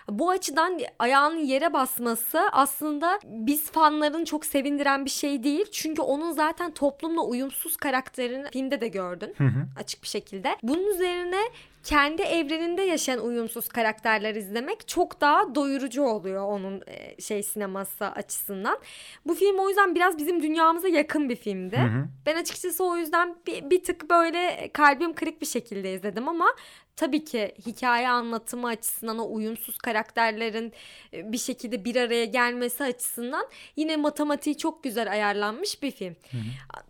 [0.09, 5.67] Bu açıdan ayağının yere basması aslında biz fanların çok sevindiren bir şey değil.
[5.73, 9.35] Çünkü onun zaten toplumla uyumsuz karakterini filmde de gördün
[9.77, 10.57] açık bir şekilde.
[10.63, 11.41] Bunun üzerine
[11.85, 18.79] kendi evreninde yaşayan uyumsuz karakterler izlemek çok daha doyurucu oluyor onun e, şey sineması açısından.
[19.27, 21.77] Bu film o yüzden biraz bizim dünyamıza yakın bir filmdi.
[21.77, 22.05] Hı hı.
[22.27, 26.55] Ben açıkçası o yüzden bir, bir tık böyle kalbim kırık bir şekilde izledim ama
[27.01, 30.73] tabii ki hikaye anlatımı açısından o uyumsuz karakterlerin
[31.13, 36.17] e, bir şekilde bir araya gelmesi açısından yine matematiği çok güzel ayarlanmış bir film.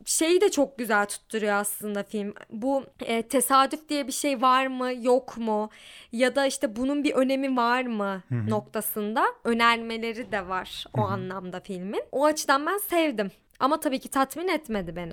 [0.05, 2.35] Şeyi de çok güzel tutturuyor aslında film.
[2.51, 5.70] Bu e, tesadüf diye bir şey var mı yok mu
[6.12, 12.03] ya da işte bunun bir önemi var mı noktasında önermeleri de var o anlamda filmin.
[12.12, 13.31] O açıdan ben sevdim.
[13.61, 15.12] Ama tabii ki tatmin etmedi beni.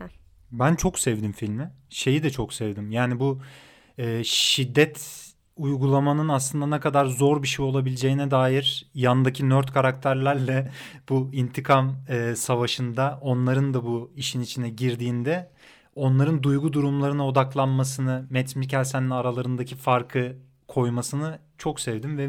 [0.51, 1.71] Ben çok sevdim filmi.
[1.89, 2.91] Şeyi de çok sevdim.
[2.91, 3.41] Yani bu
[3.97, 10.71] e, şiddet uygulamanın aslında ne kadar zor bir şey olabileceğine dair yandaki nerd karakterlerle
[11.09, 15.51] bu intikam e, savaşında onların da bu işin içine girdiğinde
[15.95, 22.27] onların duygu durumlarına odaklanmasını, Matt Mikkelsen'le aralarındaki farkı koymasını çok sevdim ve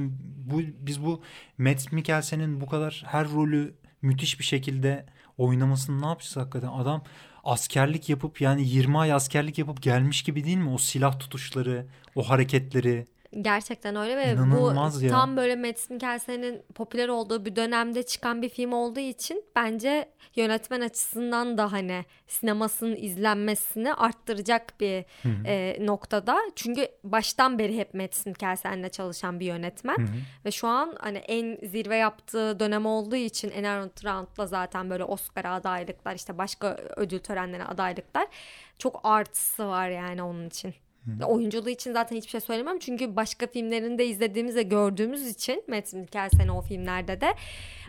[0.50, 1.22] bu biz bu
[1.58, 5.06] Matt Mikkelsen'in bu kadar her rolü müthiş bir şekilde
[5.38, 6.68] oynamasını ne yapacağız hakikaten?
[6.68, 7.02] Adam
[7.48, 10.70] askerlik yapıp yani 20 ay askerlik yapıp gelmiş gibi değil mi?
[10.70, 13.06] O silah tutuşları, o hareketleri.
[13.40, 15.10] Gerçekten öyle ve İnanılmaz bu ya.
[15.10, 20.80] tam böyle Mads Mikkelsen'in popüler olduğu bir dönemde çıkan bir film olduğu için bence yönetmen
[20.80, 25.04] açısından da hani sinemasının izlenmesini arttıracak bir
[25.46, 26.38] e, noktada.
[26.56, 29.96] Çünkü baştan beri hep Mads Mikkelsen'le çalışan bir yönetmen
[30.44, 35.44] ve şu an hani en zirve yaptığı dönem olduğu için Enel Round'la zaten böyle Oscar
[35.44, 38.26] adaylıklar işte başka ödül törenlerine adaylıklar
[38.78, 40.74] çok artısı var yani onun için.
[41.26, 42.78] Oyunculuğu için zaten hiçbir şey söylemem.
[42.78, 47.34] Çünkü başka filmlerinde izlediğimiz ve gördüğümüz için Matt Mikkelsen o filmlerde de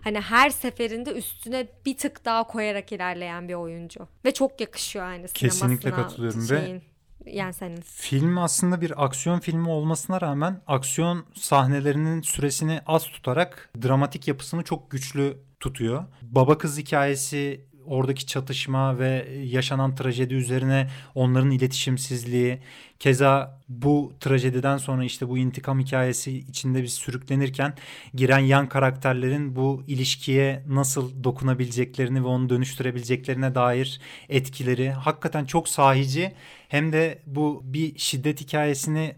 [0.04, 4.08] hani her seferinde üstüne bir tık daha koyarak ilerleyen bir oyuncu.
[4.26, 5.50] Ve çok yakışıyor yani sinemasına.
[5.50, 6.82] Kesinlikle katılıyorum ve şeyin,
[7.26, 7.82] yani senin.
[7.82, 14.92] Film aslında bir aksiyon filmi olmasına rağmen aksiyon sahnelerinin süresini az tutarak dramatik yapısını çok
[14.92, 16.06] güçlü tutuyor.
[16.22, 22.62] Baba kız hikayesi oradaki çatışma ve yaşanan trajedi üzerine onların iletişimsizliği
[23.00, 27.74] keza bu trajediden sonra işte bu intikam hikayesi içinde biz sürüklenirken
[28.14, 36.34] giren yan karakterlerin bu ilişkiye nasıl dokunabileceklerini ve onu dönüştürebileceklerine dair etkileri hakikaten çok sahici
[36.70, 39.16] hem de bu bir şiddet hikayesini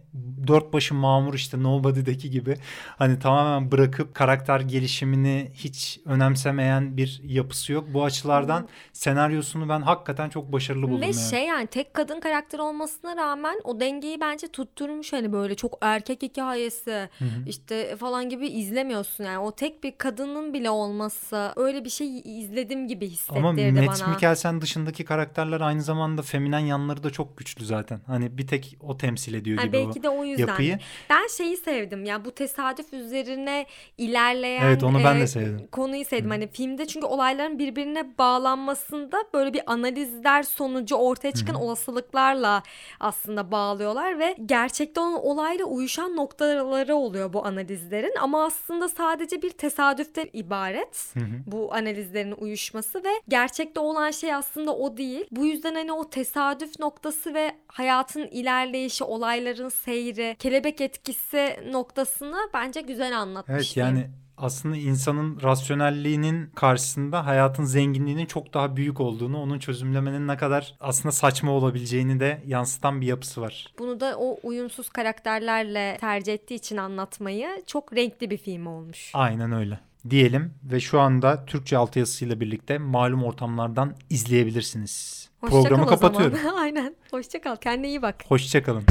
[0.48, 2.56] dört başı mamur işte Nobody'deki gibi
[2.98, 7.86] hani tamamen bırakıp karakter gelişimini hiç önemsemeyen bir yapısı yok.
[7.94, 11.02] Bu açılardan senaryosunu ben hakikaten çok başarılı buldum.
[11.02, 11.30] Ve yani.
[11.30, 16.22] şey yani tek kadın karakter olmasına rağmen o dengeyi bence tutturmuş hani böyle çok erkek
[16.22, 17.10] hikayesi
[17.48, 22.88] işte falan gibi izlemiyorsun yani o tek bir kadının bile olması öyle bir şey izledim
[22.88, 24.10] gibi Ama hissettirdi Matt bana.
[24.10, 28.02] Mikkelsen dışındaki karakterler aynı zamanda feminen yanları da çok güçlü zaten.
[28.08, 30.48] Hani bir tek o temsil ediyor Yani gibi belki o de o yüzden.
[30.48, 30.80] yapıyı.
[31.10, 33.66] Ben şeyi sevdim ya bu tesadüf üzerine
[33.98, 35.68] ilerleyen Evet, onu ben de e, sevdim.
[35.72, 36.30] konuyu sevdim.
[36.30, 42.64] Hani filmde çünkü olayların birbirine bağlanmasında böyle bir analizler sonucu ortaya çıkan olasılıklarla
[43.00, 49.50] aslında bağlıyorlar ve gerçekten olan olayla uyuşan noktaları oluyor bu analizlerin ama aslında sadece bir
[49.50, 51.14] tesadüften ibaret
[51.48, 55.26] bu analizlerin uyuşması ve gerçekte olan şey aslında o değil.
[55.32, 62.82] Bu yüzden hani o tesadüf noktası ve hayatın ilerleyişi, olayların seyri, kelebek etkisi noktasını bence
[62.82, 63.56] güzel anlatmış.
[63.56, 64.10] Evet yani
[64.42, 71.12] aslında insanın rasyonelliğinin karşısında hayatın zenginliğinin çok daha büyük olduğunu, onun çözümlemenin ne kadar aslında
[71.12, 73.74] saçma olabileceğini de yansıtan bir yapısı var.
[73.80, 79.12] Bunu da o uyumsuz karakterlerle tercih ettiği için anlatmayı çok renkli bir film olmuş.
[79.14, 79.80] Aynen öyle.
[80.10, 85.30] Diyelim ve şu anda Türkçe altyazısıyla birlikte malum ortamlardan izleyebilirsiniz.
[85.42, 86.40] Hoşça Programı kapatıyorum.
[86.58, 86.96] Aynen.
[87.12, 87.56] Hoşça kal.
[87.56, 88.16] Kendine iyi bak.
[88.28, 88.84] Hoşçakalın.